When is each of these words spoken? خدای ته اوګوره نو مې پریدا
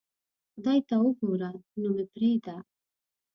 خدای 0.53 0.79
ته 0.87 0.95
اوګوره 1.03 1.49
نو 1.81 1.89
مې 1.95 2.05
پریدا 2.13 2.55